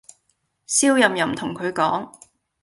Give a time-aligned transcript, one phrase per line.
[0.65, 2.09] 笑淫淫同佢講